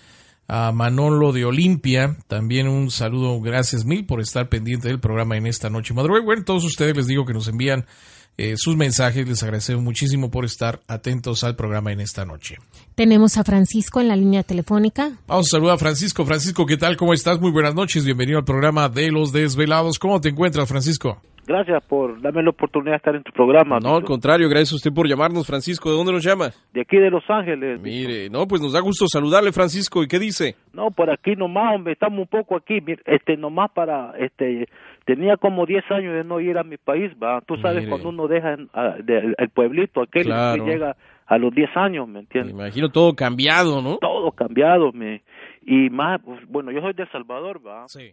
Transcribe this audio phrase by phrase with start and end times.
[0.49, 5.47] A Manolo de Olimpia, también un saludo, gracias mil por estar pendiente del programa en
[5.47, 5.95] esta noche.
[5.95, 7.87] Madruga, bueno, todos ustedes les digo que nos envían
[8.37, 9.29] eh, sus mensajes.
[9.29, 12.57] Les agradecemos muchísimo por estar atentos al programa en esta noche.
[12.95, 15.13] Tenemos a Francisco en la línea telefónica.
[15.27, 16.25] Vamos a saludar a Francisco.
[16.25, 16.97] Francisco, ¿qué tal?
[16.97, 17.41] ¿Cómo estás?
[17.41, 18.05] Muy buenas noches.
[18.05, 19.99] Bienvenido al programa de Los Desvelados.
[19.99, 21.21] ¿Cómo te encuentras, Francisco?
[21.53, 23.79] Gracias por darme la oportunidad de estar en tu programa.
[23.79, 25.91] No, al contrario, gracias a usted por llamarnos, Francisco.
[25.91, 26.51] ¿De dónde nos llama?
[26.73, 27.81] De aquí de Los Ángeles.
[27.81, 30.03] Mire, no, pues nos da gusto saludarle, Francisco.
[30.03, 30.55] ¿Y qué dice?
[30.73, 34.67] No, por aquí nomás, hombre, estamos un poco aquí, este, nomás para, este,
[35.05, 37.41] tenía como 10 años de no ir a mi país, va.
[37.43, 37.91] Tú sabes Mire.
[37.91, 40.65] cuando uno deja a, de, el pueblito aquel Claro.
[40.65, 40.97] que llega
[41.27, 42.53] a los 10 años, ¿me Me entiendes?
[42.53, 43.99] imagino todo cambiado, ¿no?
[43.99, 45.23] Todo cambiado, me.
[45.65, 47.85] Y más, pues, bueno, yo soy de El Salvador, va.
[47.89, 48.13] Sí.